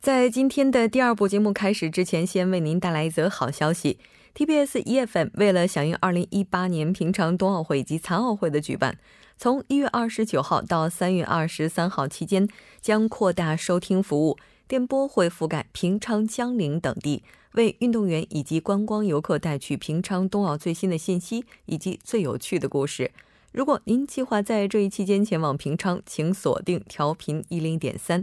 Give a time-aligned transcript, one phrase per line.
[0.00, 3.98] 在今天的第二部节目开始之前，先为您带来一则好消息
[4.34, 8.98] ：TBS EFM 为了响应二零一八年平昌冬奥会以及残奥会的举办，
[9.36, 12.48] 从一月二十九号到三月二十三号期间，
[12.80, 23.10] 将扩大收听服务，电波会覆盖平昌、江陵等地，为运动员以及观光游客带去平昌冬奥最新的信息以及最有趣的故事。
[23.50, 28.22] 如果您计划在这一期间前往平昌，请锁定调频一零点三。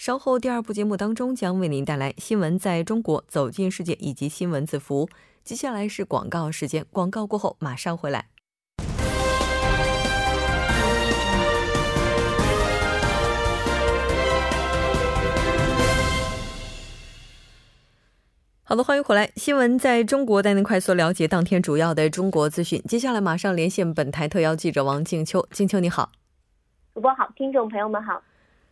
[0.00, 5.10] 稍后第二部节目当中将为您带来新闻在中国走进世界以及新闻字符。
[5.44, 8.28] 接下来是广告时间，广告过后马上回来。
[18.62, 19.30] 好的，欢迎回来。
[19.36, 22.82] 新闻在中国带您快速了解当天主要的中国资讯。
[22.88, 25.46] 接下来马上连线本台特邀记者王静秋。
[25.50, 26.10] 静秋你好，
[26.94, 28.22] 主播好，听众朋友们好，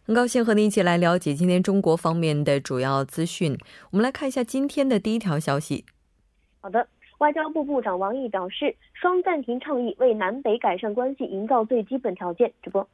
[0.08, 3.58] 很高兴和您一起来了解今天中国方面的主要资讯。
[3.90, 5.84] 我们来看一下今天的第一条消息。
[6.62, 12.50] 好的，外交部部长王毅表示，双暂停倡议为南北改善关系营造最基本条件。
[12.62, 12.88] 主播。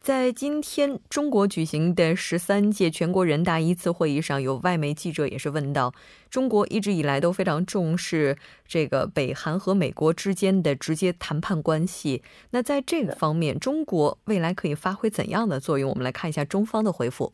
[0.00, 5.92] 在今天中国举行的十三届全国人大一次会议上，有外媒记者也是问到，
[6.30, 12.22] 中国一直以来都非常重视这个北韩和美国之间的直接谈判关系。
[12.52, 15.90] 那在这个方面，中国未来可以发挥怎样的作用？
[15.90, 17.30] 我们来看一下中方的回复。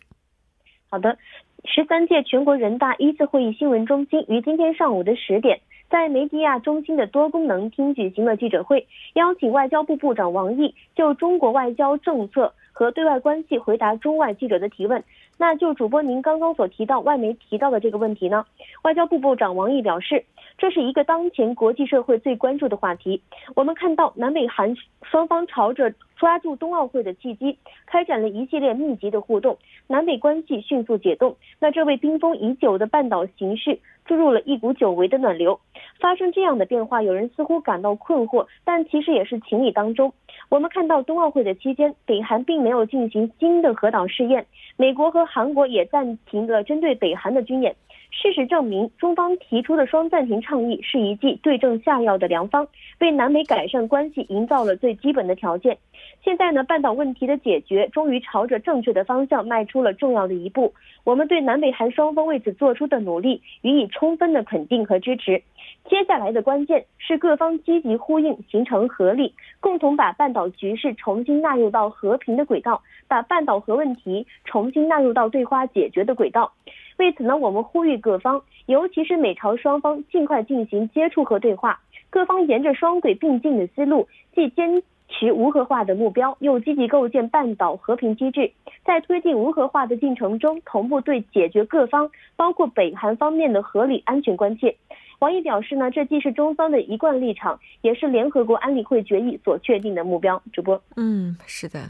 [0.88, 1.16] 好的，
[1.64, 12.52] 十三届全国人大一次会议新闻中心于今天上午的十点，在梅迪亚中心的多功能厅举行了记者会，邀请外交部部长王毅就中国外交政策。
[12.76, 15.04] 和对外关系回答中外记者的提问。
[15.36, 18.44] 那就主播您刚刚所提到外媒提到的这个问题呢？
[18.82, 20.24] 外交部部长王毅表示，
[20.56, 23.20] 这是一个当前国际社会最关注的话题。
[23.56, 29.58] 我们看到南北韩双方朝着抓住冬奥会的契机，开展了一系列密集的互动，
[29.88, 31.36] 南北关系迅速解冻。
[31.58, 35.58] 那这位冰封已久的半岛形势注入了一股久违的暖流。
[36.00, 40.12] 发生这样的变化，有人似乎感到困惑，但其实也是情理当中。
[40.48, 44.46] 我们看到冬奥会的期间，北韩并没有进行新的核导试验，
[44.76, 47.74] 美国和韩国也暂停了针对北韩的军演。
[48.10, 52.68] 事实证明，中方提出的双暂停倡议是一剂对症下药的良方，
[53.00, 55.76] 为南美改善关系营造了最基本的条件。
[56.22, 60.72] 现在呢，半岛问题的解决终于朝着正确的方向迈出了重要的一步。
[61.02, 65.42] 我们对南北韩双方为此做出的努力予以充分的肯定和支持。
[65.88, 76.52] 接下来的关键是各方积极呼应，形成合力，共同把半岛局势重新纳入到和平的轨道，把半岛核问题重新纳入到对话解决的轨道。
[76.96, 81.80] 为此呢，我们呼吁各方，尤其是美朝双方，尽快进行接触和对话。
[82.08, 88.50] 各方沿着双轨并进的思路，既坚持无核化的目标，又积极构建半岛和平机制，
[88.84, 94.76] 在推进无核化的进程中，同步对解决各方，包括北韩方面的合理安全关切。
[95.24, 100.42] 王毅表示呢，这既是中方的一贯立场，也是联合国安理会决议所确定的目标。
[100.52, 101.88] 主播，嗯，是的。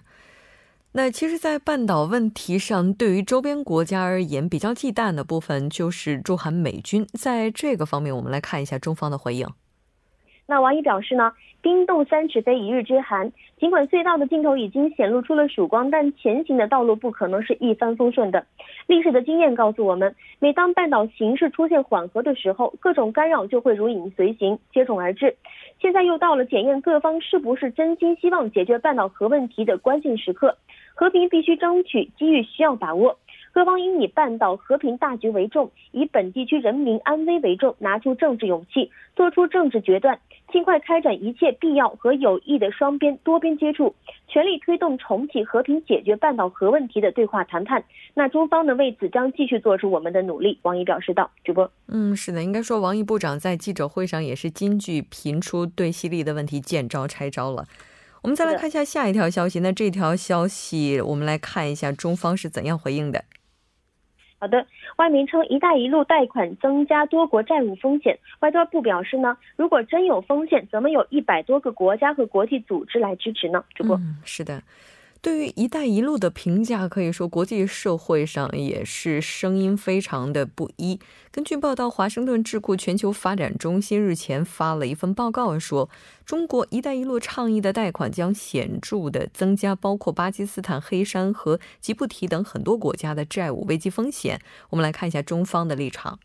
[0.92, 7.04] 那其实，在半岛问题上，对于周边国家而言，比较忌惮的部分就是驻韩美军。
[7.14, 9.48] 在这个方面，我们来看一下中方的回应。
[10.46, 11.32] 那王毅表示呢，
[11.62, 13.32] 冰冻三尺非一日之寒。
[13.58, 18.44] 尽管隧道的尽头已经显露出了曙光，但前行的道路不可能是一帆风顺的。
[18.86, 25.34] 历史的经验告诉我们，每当半岛形势出现缓和的时候，各种干扰就会如影随形，接踵而至。
[25.80, 30.56] 现在又到了检验各方是不是真心希望解决半岛核问题的关键时刻。
[30.94, 33.18] 和平必须争取，机遇需要把握。
[33.54, 40.18] 各方应以半岛和平大局为重，以本地区人民安危为重，拿出政治勇气，做出政治决断，
[40.50, 43.94] 尽快开展一切必要和有益的双边、多边接触，
[44.26, 47.84] 全力推动重启和平解决半岛核问题的对话谈判。
[48.12, 50.58] 那中方呢，为此将继续做出我们的努力。
[50.62, 51.30] 王毅表示道。
[51.44, 57.64] 主播，嗯，是的，应该说王毅部长在记者会上也是金句频出，对犀利的问题见招拆招了。
[58.22, 59.60] 我们再来看一下下一条消息。
[59.60, 63.22] 那这条消息，我们来看一下中方是怎样回应的。
[64.44, 68.18] 好的，外媒称“一带一路”贷款增加多国债务风险。
[68.40, 73.64] 外交部表示呢，如果真有风险，怎么有一百多个国家和国际组织来支持呢？
[73.74, 74.62] 主播，是的。
[75.24, 81.00] 对于“一带一路”的评价，可以说国际社会上也是声音非常的不一。
[81.32, 85.88] 根据报道，华盛顿智库全球发展中心日前发了一份报告，说
[86.26, 94.38] 中国“一带一路”倡议的贷款将显著的增加包括巴基斯坦、黑山和吉布提等很多国家的债务危机风险。
[94.68, 96.18] 我们来看一下中方的立场。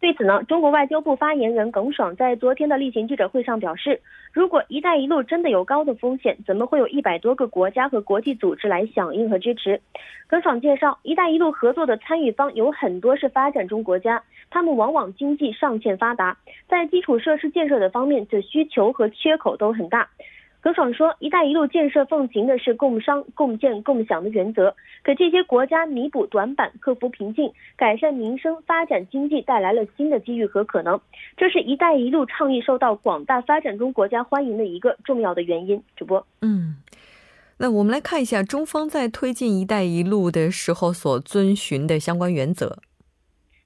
[0.00, 4.00] 对此呢，中国外交部发言人耿爽在昨天的例行记者会上表示，
[4.32, 9.80] 如果“一带一路”真的有高的风险，怎么会有一百多个国家和国际组织来响应和支持？
[10.28, 16.36] 耿爽介绍，“一带一路”合作的参与方有很多是发展中国家，他们往往经济尚欠发达，
[16.68, 20.08] 在基础设施建设的方面，的需求和缺口都很大。
[20.62, 31.00] 耿爽说：“一带一路建设奉行的是共商、共建、共享的原则，给这些国家弥补短板、克服瓶颈、改善民生、发展经济带来了新的机遇和可能。
[31.36, 36.76] 这是一带一路倡议受到广大发展中国家欢迎的一个重要的原因。”主播，嗯，
[37.56, 42.78] 那我们来看一下中方在推进一带一路的时候所遵循的相关原则。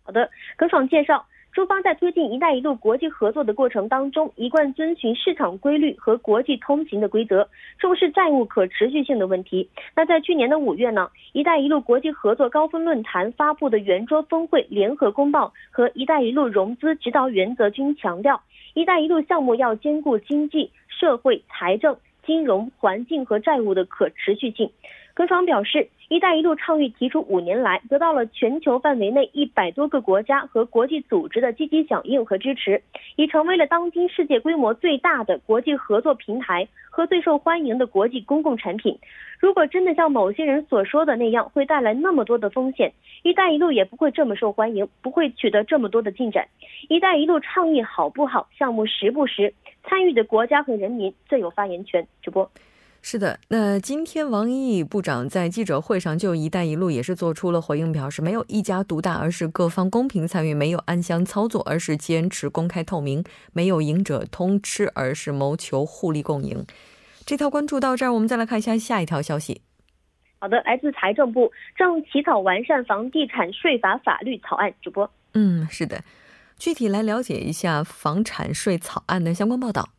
[0.05, 1.27] 好的，耿爽介绍。
[1.55, 7.49] 中方在推进“一带一路”国际合作的过程当中，一贯遵循市场规律和国际通行的规则，
[7.79, 9.71] 重视债务可持续性的问题。
[9.95, 18.43] 那在去年的五月呢，“一带一路”国际合作高峰论坛发布的圆桌峰会联合公报和“一带一路”融资指导原则均强调
[18.75, 21.97] ，“一带一路”项目要兼顾经济社会、财政、
[22.27, 24.69] 金融、环境和债务的可持续性。
[25.15, 32.83] 耿爽表示，“一带一路”倡议提出五年来，得到了全球范围内一百多个国家和国际组织的积极响应和支持，
[33.15, 38.99] 已成为了当今世界规模最大的国际合作平台和最受欢迎的国际公共产品。
[39.39, 46.49] 如果真的像某些人所说的那样，会带来那么多的风险，“一带一路”也不会这么受欢迎，不会取得这么多的进展。
[46.91, 52.05] “一带一路”倡议好不好，项目实不实，参与的国家和人民最有发言权。
[52.21, 52.51] 主播。
[53.07, 63.23] 是的，那今天王毅部长在记者会上就“一带一路”也是做出了回应，表示没有一家独大，而是各方公平参与；没有暗箱操作，而是坚持公开透明；
[63.53, 66.65] 没有赢者通吃，而是谋求互利共赢。
[67.27, 69.61] 这条关注到这儿，我们再来看一下下一条消息。
[70.39, 74.73] 好的，来自财政部正起草完善房地产税法法律草案。
[74.81, 76.03] 主播，嗯，是的，
[76.59, 79.91] 具体来了解一下房产税草案的相关报道。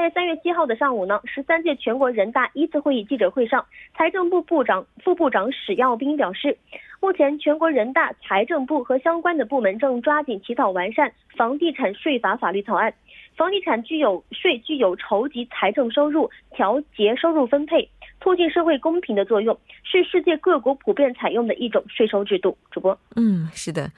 [0.00, 3.64] 在三月七号的上午呢，十三届全国人大一次会议记者会上，
[3.96, 6.56] 财政部部长、副部长史耀斌表示，
[7.00, 12.94] 目前全国人大、财政部和相关的部门正抓紧起草完善房地产税法法律草案。
[13.36, 17.88] 房地产具有税具有筹集财政收入、调节收入分配、
[18.20, 22.56] 促进社会公平的作用，是世界各国普遍采用的一种税收制度。
[22.70, 23.90] 主播，嗯，是的，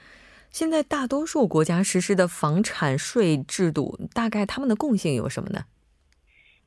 [0.49, 5.63] 现在大多数国家实施的房产税制度，大概他们的共性有什么呢？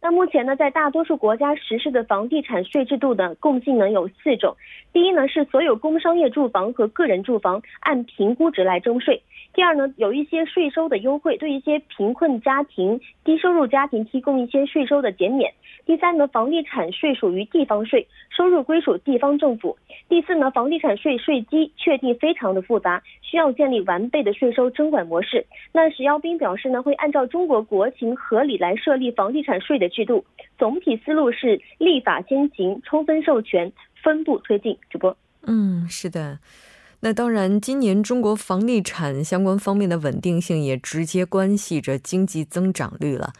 [0.04, 4.54] 那目前呢，在大多数国家实施的房地产税制度的共性呢有四种。
[4.92, 9.22] 第一呢，是所有工商业住房和个人住房按评估值来征税。
[9.54, 15.52] 第二呢，有一些税收的优惠，对一些贫困家庭、低收入家庭提供一些税收的减免。
[15.86, 19.76] 第三呢，房地产税属于地方税，收入归属地方政府。
[20.08, 25.46] 第四呢，房地产税税基确定非常的复杂，需要建立完备的税收征管模式。
[25.72, 30.24] 那史耀斌表示呢，会按照中国国情合理来设立房地产税的制度，
[30.58, 33.70] 总体思路是立法先行，充分授权，
[34.02, 34.76] 分步推进。
[34.90, 35.16] 主播，
[35.46, 36.38] 嗯，是的。
[37.04, 43.34] 那当然，今年中国房地产相关方面的稳定性也直接关系着经济增长率了。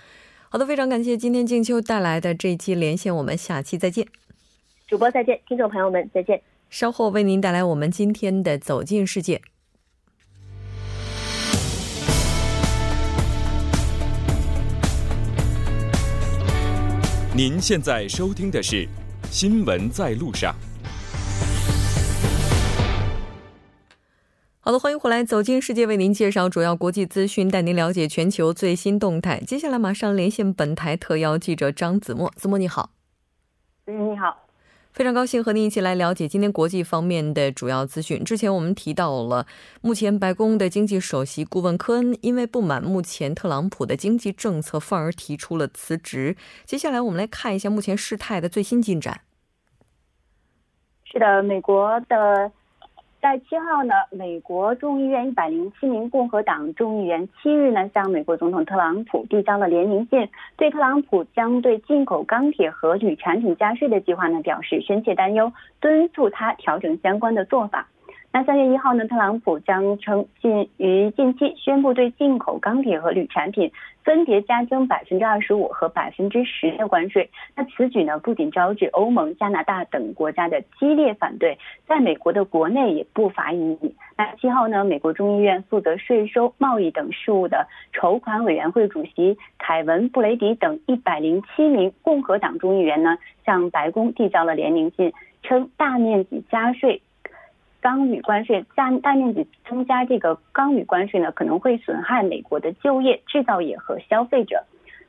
[0.50, 4.06] 好的，非常感谢今天静秋带来的这一期连线，我们下期再见。
[4.86, 6.42] 主播再见，听众朋友们再见。
[6.68, 9.40] 稍后为您带来我们今天的走进世界。
[17.34, 18.84] 您现在收听的是
[19.30, 20.54] 《新闻在路上》。
[24.66, 29.38] 好的，欢迎回来，走进世界，为您介绍主要国际资讯，带您了解全球最新动态。
[29.40, 32.88] 接下来马上连线本台特邀记者张子墨，子墨你好。
[33.84, 34.46] 嗯，你好，
[34.94, 38.24] 非常高兴和您一起来了解今天国际方面的主要资讯。
[38.24, 39.46] 之前我们提到了，
[39.82, 46.38] 目前白宫的经济首席顾问科恩因为不满目前特朗普的经济政策，愤而提出了辞职。
[46.64, 49.20] 接下来我们来看一下目前事态的最新进展。
[51.04, 52.50] 是的，美国的。
[53.24, 60.28] 在七号呢，美国众议院一百零七名共和党众议员七日呢向美国总统特朗普递交了联名信，
[60.58, 65.50] 对特朗普将对进口钢铁和铝产品加税的计划呢表示深切担忧，
[65.80, 67.88] 敦促他调整相关的做法。
[68.36, 73.70] 那三月一号呢，特朗普将称近于近期宣布对进口钢铁和铝产品
[74.02, 77.30] 分别加征百分之二十五和百分之十的关税。
[77.54, 83.94] 那此举呢，不仅招致欧盟、加拿大等国家的激烈反对，在美国的国内也不乏异议。
[84.16, 95.12] 那七号呢，美国众议院负责税收、贸易等事务的筹款委员会主席凯文·布雷迪等一百零七名共和党众议员呢，向白宫递交了联名信，
[95.44, 97.00] 称大面积加税。
[97.84, 104.64] 钢铝关税加大面积增加这个钢铝关税呢，可能会损害美国的就业、制造业和消费者。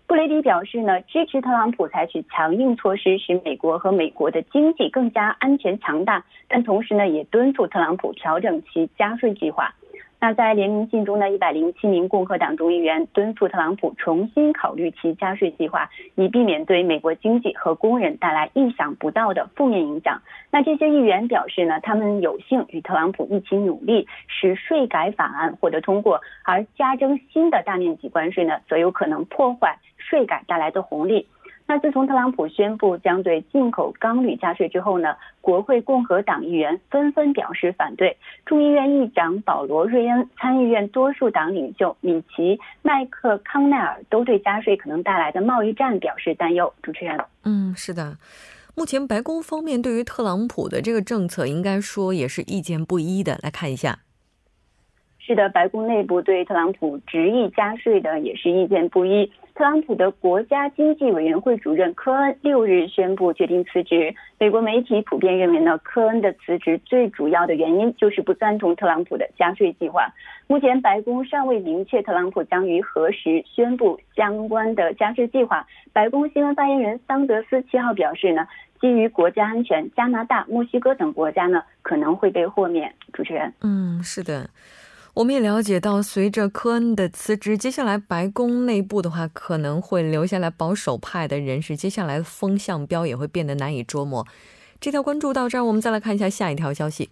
[0.08, 9.74] 布雷迪表示呢，支持特朗普采取强硬措施，使美国和美国的经济更加安全强大，但同时呢，也敦促特朗普调整其加税计划。
[10.20, 20.22] 那在联名信中呢，一百零七名共和党众议员敦促特朗普重新考虑其加税计划，以避免对美国经济和工人带来意想不到的负面影响。
[20.50, 31.28] 那这些议员表示呢，他们有幸与特朗普一起努力，使税改法案获得通过，而加征新的大面积关税呢，则有可能破坏税改带来的红利。
[31.68, 38.16] 那自从特朗普宣布将对进口钢铝加税之后呢，国会共和党议员纷纷表示反对。
[38.46, 46.72] 众议院议长保罗·瑞恩、参议院多数党领袖米奇·麦克康奈尔都对加税可能带来的贸易战表示担忧。
[46.84, 48.16] 主持人，嗯，是的，
[48.76, 53.40] 目前白宫方面对于特朗普的这个政策，应该说也是意见不一的。
[53.42, 53.98] 来看一下。
[55.18, 59.32] 是的，白宫内部对特朗普执意加税的也是意见不一。
[59.56, 64.14] 特朗普的国家经济委员会主任科恩六日宣布决定辞职。
[64.38, 70.14] 美国媒体普遍认为呢，科恩的辞职最主要的原因就是不赞同特朗普的加税计划。
[70.48, 75.66] 目前白宫尚未明确特朗普将于何时宣布相关的加税计划。
[75.94, 78.46] 白宫新闻发言人桑德斯七号表示呢，
[78.82, 82.94] 基于国家安全，加拿大、墨西哥等国家呢可能会被豁免。
[83.14, 84.50] 主持人，嗯，是的。
[85.16, 94.28] 我们也了解到，随着科恩的辞职，接下来白宫内部的话可能会留下来保守派的人士，接下来的风向标也会变得难以捉摸。
[94.82, 97.10] 这条关注到这儿，我们再来看一下下一条消息。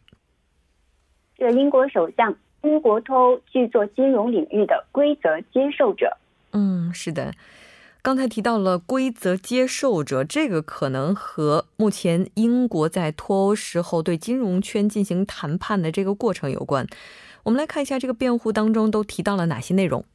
[1.37, 6.17] 这英国首相，英国脱欧巨做金融领域的规则接受者。
[6.51, 7.33] 嗯，是的，
[8.01, 16.85] 刚才提到了规则接受者，这个可能和目前英国在脱欧时候对金融圈进行谈判的这个过程有关。
[17.43, 20.05] 我们来看一下这个辩护当中都提到了哪些内容。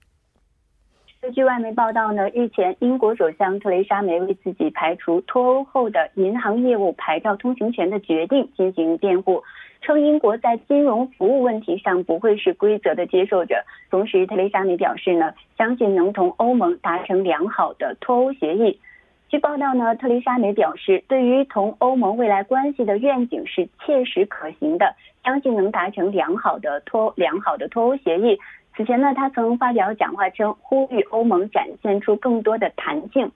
[1.21, 9.43] 根据外媒报道呢，日前英国首相特蕾莎梅为自己排除脱欧后的银行业务牌照通行权的决定进行辩护，
[9.83, 13.57] 称英国在金融服务问题上不会是规则的接受者。
[13.91, 18.81] 同时，特蕾莎梅表示呢，相信能同欧盟达成良好的脱欧协议。
[19.29, 28.39] 据报道呢，特蕾莎梅表示，对于同欧盟未来关系的愿景是切实可行的，相信能达成良好的脱良好的脱欧协议。
[28.75, 33.31] 此前呢，他曾发表讲话称，呼吁欧盟展现出更多的弹性。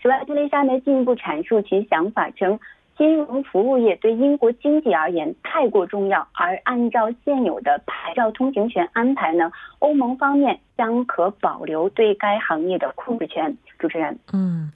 [0.00, 2.58] 此外，特蕾莎梅进一步阐述其想法称，
[2.96, 13.54] 金融服务业对英国经济而言太过重要，而按照现有的牌照通行权安排呢，欧盟方面将可保留对该行业的控制权。
[13.78, 14.72] 主持人，嗯。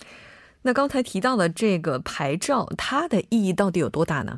[0.69, 4.37] 那刚才提到的这个牌照，它的意义到底有多大呢？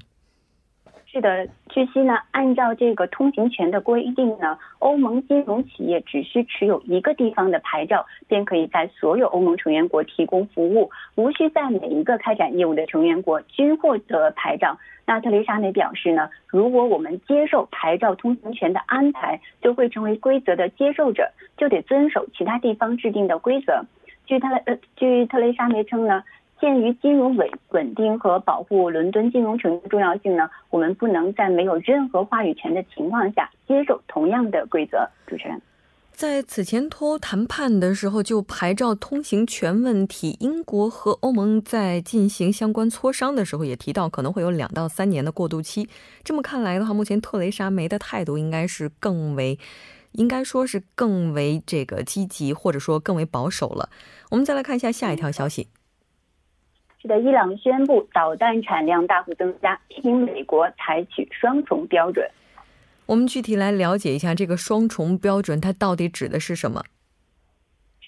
[1.10, 14.78] 是的，据悉呢，按照这个通行权的规定呢，欧盟金融企业只需持有一个地方的牌照，便可以在所有欧盟成员国提供服务，无需在每一个开展业务的成员国均获得牌照。
[15.04, 23.84] 那特蕾莎梅表示呢，如果我们接受牌照通行权的安排，就会成为规则的接受者，就得遵守其他地方制定的规则。
[24.30, 26.22] 据特雷呃，据特蕾莎梅称呢，
[26.60, 35.04] 鉴于金融稳稳定和保护伦敦金融城的重要性呢，我们不能在没有任何话语权的情况下接受同样的规则。
[35.26, 35.60] 主持人，
[36.12, 45.88] 在此前脱欧谈判的时候，就牌照通行权问题，英国和欧盟在进行相关磋商的时候也提到，可能会有两到三年的过渡期。
[46.22, 49.58] 这么看来的话，目前特蕾莎梅的态度应该是更为。
[50.12, 53.88] 应该说是更为这个积极，或者说更为保守了。
[54.30, 55.68] 我们再来看一下下一条消息。
[57.00, 62.28] 是的，伊朗宣布导弹产量大幅增加，批评美国采取双重标准。
[63.06, 66.82] 我们具体来了解一下这个双重标准，它到底指的是什么？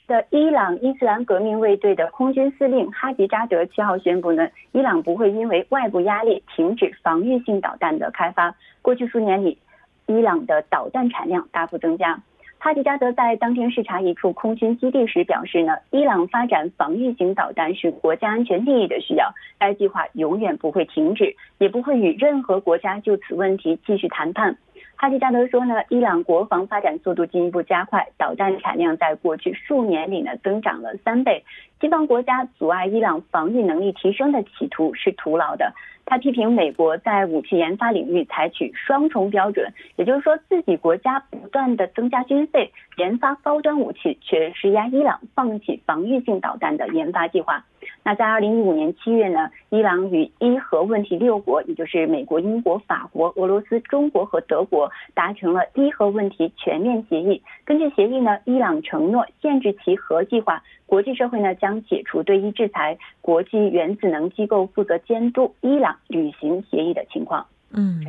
[0.09, 8.55] 的，伊朗伊斯兰革命卫队的空军司令哈吉扎德七号宣布呢，伊朗不会因为外部压力停止防御性导弹的开发。
[8.83, 9.57] 过去数年里。
[10.07, 12.21] 伊朗的导弹产量大幅增加。
[12.59, 24.57] 哈迪加德在当天视察一处空军基地时表示呢，伊朗发展防御型导弹是国家安全利益的需要，该计划永远不会停止，也不会与任何国家就此问题继续谈判。
[25.03, 31.43] 哈吉加德说呢，伊朗国防发展速度进一步加快，导弹产量在过去数年里呢增长了三倍。
[31.81, 35.73] 西方国家阻碍伊朗防御能力提升的企图是徒劳的。
[36.05, 47.65] 他批评美国在武器研发领域采取双重标准，也就是说，自己国家不断的增加军费研发高端武器，却施压伊朗放弃防御性导弹的研发计划。
[48.03, 57.41] 那在二零一五年七月呢，伊朗与伊核问题六国，也就是美国、英国、法国、俄罗斯、中国和德国，达成了伊核问题全面协议。
[57.65, 67.47] 根据协议呢，伊朗承诺限制其核计划，国际社会呢将解除对伊制裁，国际原子能机构负责监督伊朗履行协议的情况。
[67.71, 68.05] 嗯，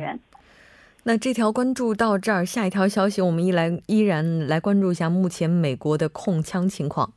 [1.04, 7.12] 那这条关注到这儿，下一条消息我们依来依然来关注一下目前美国的控枪情况。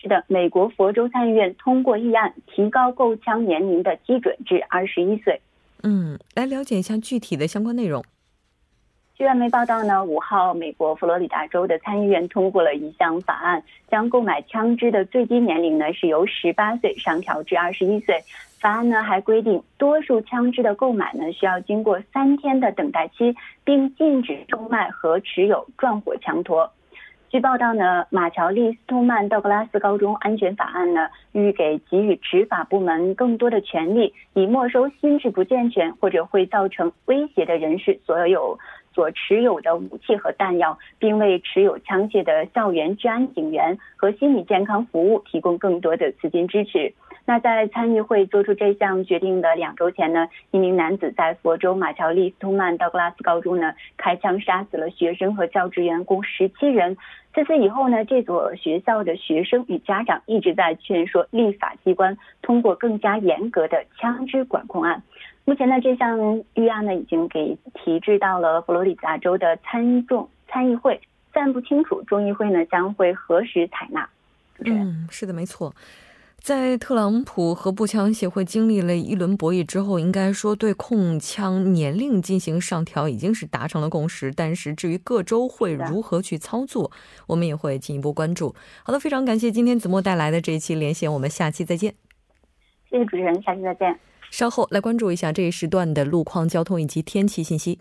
[0.00, 5.40] 是的，美国佛州参议院通过议案，提高购枪年龄的基准至二十一岁。
[5.82, 8.04] 嗯，来了解一下具体的相关内容。
[9.16, 18.22] 据外媒报道呢，五号，美国佛罗里达州的参议院通过了一项法案，将购买枪支的最低年龄呢是由十八岁上调至二十一岁。
[18.60, 26.70] 法案呢还规定，多数枪支的购买呢需要经过三天的等待期，并禁止售卖和持有撞火枪托。
[27.30, 38.58] 据报道呢，马乔利斯通曼道格拉斯高中安全法案呢，欲给给予执法部门更多的权利，以没收心智不健全或者会造成威胁的人士所有
[38.94, 46.94] 所持有的武器和弹药，并为持有枪械的校园治安警员和心理健康服务提供更多的资金支持。
[47.28, 56.96] 那在参议会做出这项决定的两周前呢，一名男子在佛州马乔利斯通曼道格拉斯高中呢开枪杀死了学生和教职员共十七人。
[57.34, 65.02] 自此以后呢，这所学校的学生与家长一直在劝说立法机关通过更加严格的枪支管控案。
[65.44, 70.98] 目前呢，这项预案呢已经给提至到了佛罗里达州的参众参议会，
[71.34, 74.08] 暂不清楚众议会呢将会何时采纳。
[74.64, 75.74] 嗯，是的，没错。
[76.40, 84.32] 在特朗普和步枪协会经历了一轮博弈之后，应该说对控枪年龄进行上调已经是达成了共识。
[84.34, 86.90] 但是至于各州会如何去操作，
[87.26, 88.54] 我们也会进一步关注。
[88.82, 91.94] 好的，非常感谢今天子墨带来的这一期连线，我们下期再见。
[92.88, 93.98] 谢谢主持人，下期再见。
[94.30, 97.78] 稍后来关注一下这一时段的路况、交通以及天气信息。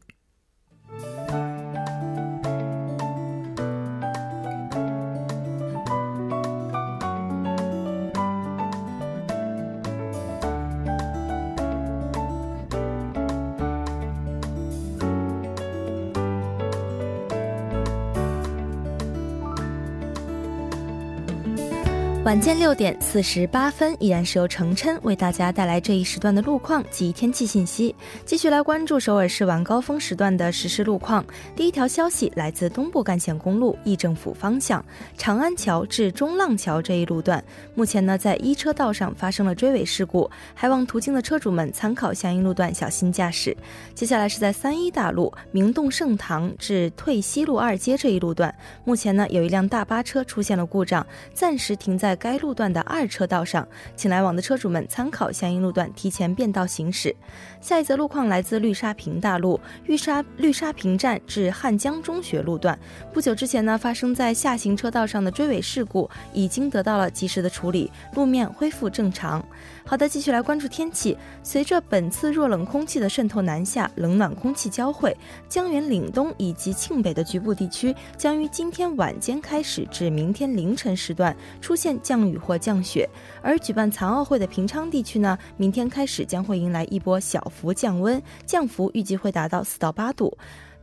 [22.27, 27.95] 晚间六点四十八分，依然是由程琛为大家带来这一时段的路况及天气信息。
[28.25, 31.23] 继续来关注首尔市晚高峰时段的实时路况。
[31.55, 34.83] 第一条消息来自东部干线公路议政府方向
[35.17, 37.41] 长安桥至中浪桥这一路段，
[37.73, 43.55] 目前呢在一车道上发生了追尾事故，还望途经的车主们参考相应路段小心驾驶。
[43.95, 52.16] 接下来是在三一大路明洞盛唐至退西路二街这一路段，目前呢有一辆大巴车出现了故障，暂时停在。
[52.19, 57.15] 该路段的二车道上，请来往的车主们参考相应路段，提前变道行驶。
[57.61, 62.77] 下一则路况来自绿沙坪大路绿沙绿沙坪站至汉江中学路段，
[63.13, 69.43] 不久之前呢，发生在下行车道上的追尾事故已经得到了及时的处理，路面恢复正常。
[69.89, 71.17] 好的，继续来关注天气。
[71.41, 75.15] 随着本次弱冷空气的渗透南下，冷暖空气交汇，
[75.47, 83.09] 江源岭东以及庆北的局部地区将于今天晚间开始至明天凌晨时段出现降雨或降雪。
[83.41, 90.37] 而举办残奥会的平昌地区呢，明天开始将会迎来一波小幅降温，降幅预计会达到四到八度。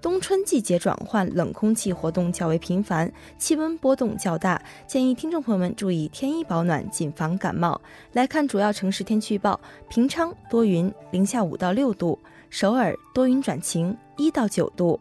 [0.05, 7.81] 冬春季节转换，冷空气活动较为频繁，气温波动较大，建议听众朋友们注意添衣保暖，谨防感冒。
[8.13, 12.19] 来看主要城市天气预报：平昌多云，零下五到六度；
[12.51, 15.01] 首尔多云转晴，一到九度。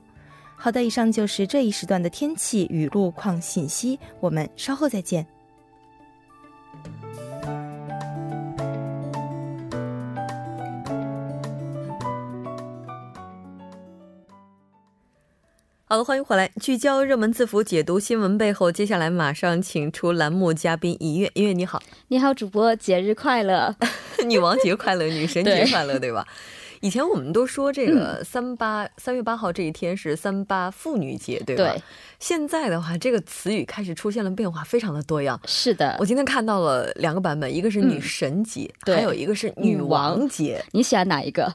[0.56, 5.28] 好的，以上就是这一时段的天气与路况信息，我们稍后再见。
[15.94, 18.72] 好的，欢迎回来，聚焦热门字符，解读新闻背后。
[18.72, 21.30] 接下来马上请出栏目嘉宾一月。
[21.36, 23.76] 一月你好，你好，主播节日快乐，
[24.26, 26.26] 女王节快乐， 女神节快乐，对吧？
[26.82, 31.72] 以前我们都说这个三八三月八号这一天是三八妇女节，对吧？
[31.72, 31.84] 对。
[32.18, 35.40] 现在的话，这个词语开始出现了变化，非常的多样。
[35.46, 40.66] 是的，我今天看到了两个版本，一个是女神节，还有一个是女王节。
[40.72, 41.54] 你喜欢哪一个？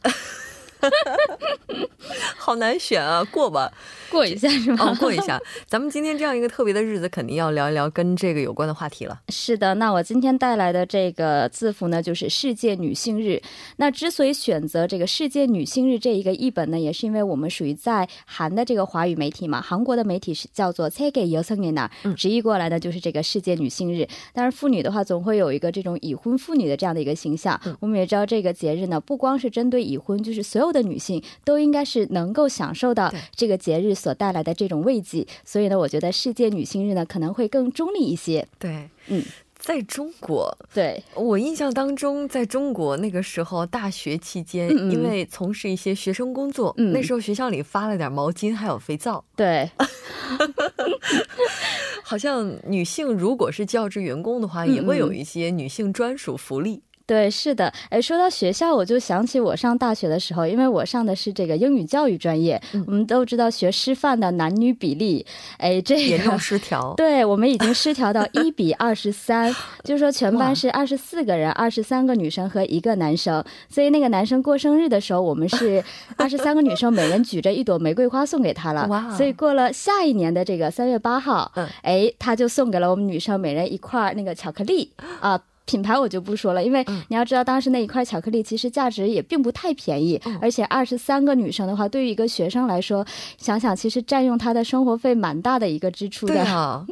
[2.36, 3.70] 好难选啊，过吧，
[4.10, 4.90] 过一下是吗？
[4.90, 5.38] 哦，过一下。
[5.66, 9.20] 咱们今天这样一个特别的日子，肯定要聊一聊跟这个有关的话题了。
[9.28, 13.40] 是的，那我今天带来的这个字符呢，就是世界女性日。
[13.76, 24.08] 那之所以选择这个世界女性日这一个译本呢，也是因为我们属于在韩的这个华语媒体嘛，韩国的媒体是叫做 Take Your s u n n 直译过来呢就是这个世界女性日。
[24.32, 27.60] 但是妇女的话，总会有一个这种已婚妇女的这样的一个形象。
[27.80, 30.67] 我们也知道这个节日呢，不光是针对已婚，就是所有。
[30.72, 35.26] 的女性都应该是能够享受到这个节日所带来的这种慰藉。
[35.44, 38.46] 所以呢，我觉得世界女性日呢可能会更中立一些。
[38.58, 39.22] 对，嗯，
[39.58, 49.24] 在中国，对我印象当中，在中国那个时候大学期间，嗯嗯因为从事一些学生工作，嗯那时候学校里发了点毛巾，还有肥皂。
[49.36, 49.70] 对，
[52.02, 56.82] 好像女性如果是教职员工的话，嗯也会有一些女性专属福利。
[57.08, 65.24] 对，是的，哎，说到学校，我就想起我上大学的时候，因为我上的是这个英语教育专业，嗯我们都知道学师范的男女比例，
[65.56, 66.38] 哎，这严重。
[66.38, 66.92] 失调。
[66.98, 69.50] 对我们已经失调到 一比二十三，
[69.82, 73.42] 就是说全班是二十四个人，二十三个女生和一个男生。
[73.70, 75.82] 所以那个男生过生日的时候，我们是
[76.18, 78.86] 二十三个女生每人举着一朵玫瑰花送给他了。
[78.88, 85.40] 哇所以过了下一年的这个三月八号，嗯哎，他就送给了我们女生每人一块那个巧克力啊。
[85.68, 96.34] 品牌我就不说了，因为嗯你要知道，当时那一块巧克力其实价值也并不太便宜，嗯而且二十三个女生的话，对于一个学生来说，想想其实占用她的生活费蛮大的一个支出的。
[96.34, 96.86] 对啊，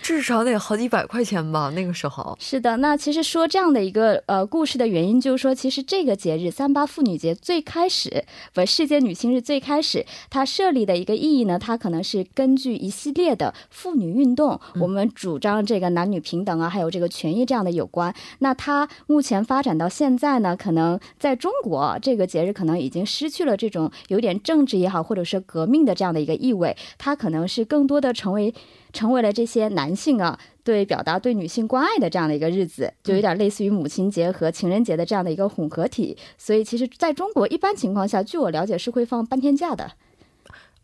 [0.00, 2.34] 至少得好几百块钱吧，那个时候。
[2.40, 18.14] 是的，那其实说这样的一个呃故事的原因，就是说，其实这个节日三八妇女节最开始，不，世界女性日最开始，它设立的一个意义呢，它可能是根据一系列的妇女运动，我们主张这个男女平等啊，还有这个权益这样的有关。
[18.38, 28.54] 那它目前发展到现在呢，可能在中国这个节日可能已经失去了这种有点政治也好，或者是革命的这样的一个意味，它可能是更多的成为
[28.92, 30.38] 成为了这些男性啊。
[30.64, 36.16] 对表达对女性关爱的这样的一个日子，就有点类似于母亲节和情人节的这样的一个混合体。
[36.38, 39.90] 所以，其实在中国一般情况下，据我了解是会放半天假的。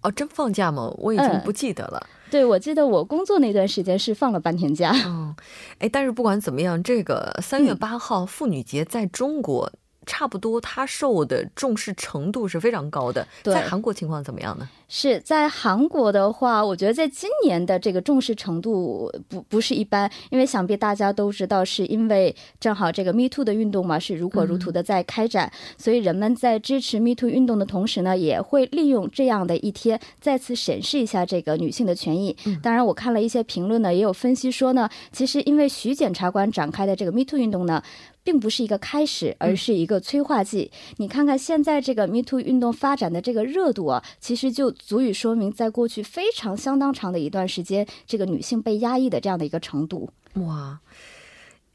[0.02, 0.92] 哦，真放假吗？
[0.98, 2.04] 我已经嗯不记得了。
[2.30, 4.92] 对，我记得我工作那段时间是放了半天假。
[5.06, 5.34] 嗯，
[5.78, 9.72] 哎，但是不管怎么样，这个三月嗯八号妇女节在中国。
[10.08, 13.24] 差不多，它受的重视程度是非常高的。
[13.44, 14.66] 对在韩国情况怎么样呢？
[14.88, 32.34] 是在韩国的话，我觉得在今年的这个重视程度不不是一般，因为想必大家都知道，是因为正好这个 Me Too 的运动嘛是如火如荼的在开展，所以人们在支持 Me Too 运动的同时呢，也会利用这样的一天再次审视一下这个女性的权益。
[32.62, 37.82] 当然，我看了一些评论呢，也有分析说呢，其实因为徐检察官展开的这个 Me Too 运动呢。
[38.28, 40.70] 并不是一个开始，而是一个催化剂。
[40.98, 50.10] 你看看现在这个 Me Too 运动发展的这个热度啊，其实就足以说明，在过去非常相当长的一段时间，这个女性被压抑的这样的一个程度。
[50.34, 50.78] 哇，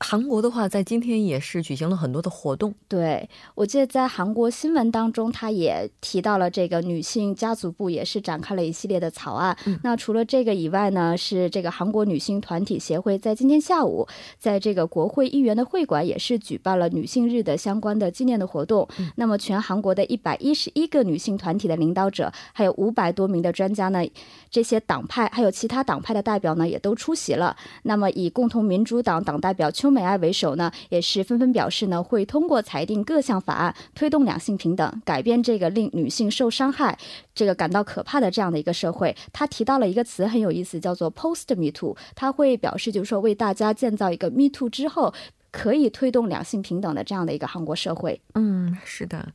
[0.04, 2.74] 韩国的话，在今天也是举行了很多的活动。
[2.89, 9.58] 对，我记得在韩国新闻当中，他也提到了这个女性家族部也是展开了一系列的草案。
[9.66, 14.06] 嗯、那除了这个以外呢，是这个韩国女性团体协会在今天下午，
[14.38, 18.86] 在这个国会议员的会馆也是举办了女性日的相关的纪念的活动。
[19.00, 24.04] 嗯、那么，全韩国的一百一十一个女性团体的领导者，还有五百多名的专家呢，
[24.52, 27.56] 这些党派还有其他党派的代表呢，也都出席了。
[27.84, 36.98] 那么，以共同民主党党代表邱美爱为首呢，也是纷纷表示呢，会通过裁定各项法案，推动两性平等，改变这个令女性受伤害、
[37.36, 39.16] 这个感到可怕的这样的一个社会。
[39.32, 45.14] 他提到了一个词很有意思，叫做 “post Me Too”，他会表示就是说为大家建造一个 Me Too 之后。
[45.54, 48.20] 可以推动两性平等的这样的一个韩国社会。
[48.34, 49.32] 嗯，是的。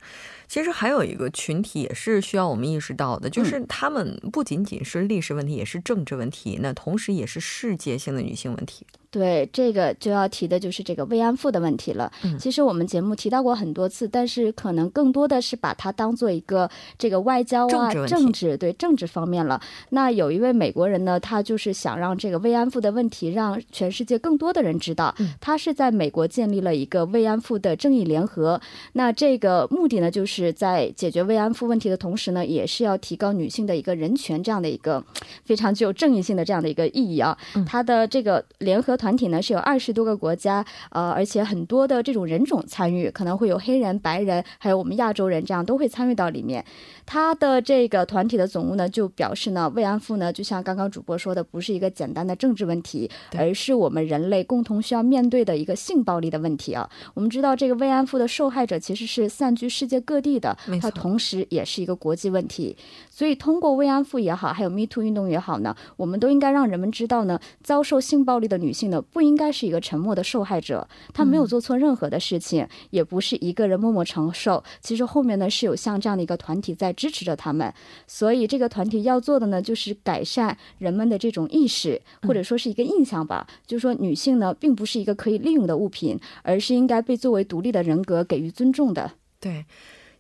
[0.48, 8.84] 其实还有一个群体也是需要我们意识到的，就是他们不仅仅是历史问题，也是政治问题，那同时也是世界性的女性问题。
[9.10, 12.12] 对，这个就要提的就是这个慰安妇的问题了。
[12.24, 19.58] 嗯、其实我们节目提到过很多次，但是可能更多的是把它当做一个这个外交啊、政治对政治方面了。
[19.90, 25.14] 那有一位美国人呢，他就是想让这个慰安妇的问题让全世界更多的人知道。
[25.18, 28.60] 嗯、他是在美国建立了一个慰安妇的正义联合。
[28.92, 35.02] 那这个目的呢，就是在解决慰安妇问题的同时呢，也是要提高女性的一个人权这样的一个
[35.44, 37.34] 非常具有正义性的这样的一个意义啊。
[37.66, 38.98] 它、的这个联合。
[38.98, 46.64] 团体呢是有二十多个国家，呃，而且很多的这种人种参与，可能会有黑人、白人，还有我们亚洲人，这样都会参与到里面。
[47.06, 56.88] 他的这个团体的总务呢就表示呢，慰安妇呢就像刚刚主播说的，不是一个简单的政治问题，而是我们人类共同需要面对的一个性暴力的问题啊。
[57.14, 62.76] 我们知道这个慰安妇的受害者其实是散居世界各地的，它同时也是一个国际问题。
[63.10, 74.62] 所以通过慰安妇也好，还有 Me Too 运动也好呢，我们都应该让人们知道呢，遭受性暴力的女性呢不应该是一个沉默的受害者，她没有做错任何的事情，也不是一个人默默承受。
[74.80, 77.72] 其实后面呢是有像这样的一个团体在支持着他们，
[78.06, 89.12] 所以这个团体要做的呢就是改善人们的这种意识，或者说是一个印象吧，就是说女性呢并不是一个可以利用的物品，而是应该被作为独立的人格给予尊重的。
[89.40, 89.64] 对。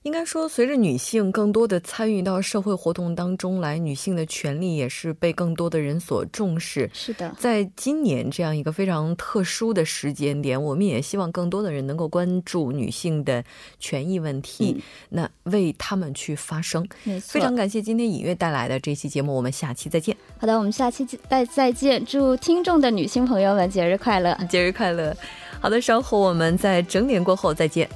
[0.02, 6.88] 应该说，随着女性更多的参与到社会活动当中来，女性的权利也是被更多的人所重视。
[6.94, 13.44] 是的，在今年这样一个非常特殊的时间点，我们也希望更多的人能够关注女性的
[13.80, 16.88] 权益问题，那为他们去发声。
[17.02, 20.16] 没错，非常感谢今天尹月带来的这期节目，我们下期再见。
[20.38, 25.14] 好的，我们下期再再见，祝听众的女性朋友们节日快乐，节日快乐。
[25.60, 27.88] 好的，稍后我们在整点过后再见。